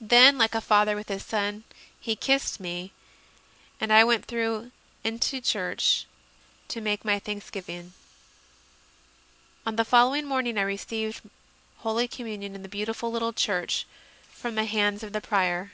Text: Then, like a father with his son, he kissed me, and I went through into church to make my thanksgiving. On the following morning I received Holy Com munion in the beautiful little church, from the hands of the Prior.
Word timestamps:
Then, 0.00 0.36
like 0.36 0.56
a 0.56 0.60
father 0.60 0.96
with 0.96 1.08
his 1.08 1.24
son, 1.24 1.62
he 2.00 2.16
kissed 2.16 2.58
me, 2.58 2.90
and 3.80 3.92
I 3.92 4.02
went 4.02 4.24
through 4.24 4.72
into 5.04 5.40
church 5.40 6.06
to 6.66 6.80
make 6.80 7.04
my 7.04 7.20
thanksgiving. 7.20 7.92
On 9.64 9.76
the 9.76 9.84
following 9.84 10.26
morning 10.26 10.58
I 10.58 10.62
received 10.62 11.20
Holy 11.76 12.08
Com 12.08 12.26
munion 12.26 12.56
in 12.56 12.62
the 12.64 12.68
beautiful 12.68 13.12
little 13.12 13.32
church, 13.32 13.86
from 14.32 14.56
the 14.56 14.64
hands 14.64 15.04
of 15.04 15.12
the 15.12 15.20
Prior. 15.20 15.70